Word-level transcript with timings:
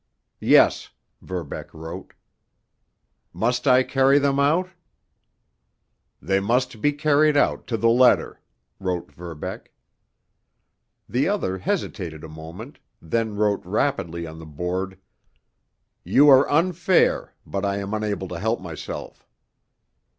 "Yes," 0.39 0.89
Verbeck 1.21 1.71
wrote. 1.75 2.15
"Must 3.33 3.67
I 3.67 3.83
carry 3.83 4.17
them 4.17 4.39
out?" 4.39 4.69
"They 6.19 6.39
must 6.39 6.81
be 6.81 6.91
carried 6.91 7.37
out—to 7.37 7.77
the 7.77 7.87
letter," 7.87 8.41
wrote 8.79 9.11
Verbeck. 9.11 9.71
The 11.07 11.27
other 11.29 11.59
hesitated 11.59 12.23
a 12.23 12.27
moment, 12.29 12.79
then 12.99 13.35
wrote 13.35 13.63
rapidly 13.63 14.25
on 14.25 14.39
the 14.39 14.47
board: 14.47 14.97
"You 16.03 16.29
are 16.29 16.49
unfair, 16.51 17.35
but 17.45 17.63
I 17.63 17.77
am 17.77 17.93
unable 17.93 18.27
to 18.29 18.39
help 18.39 18.59
myself." 18.59 19.27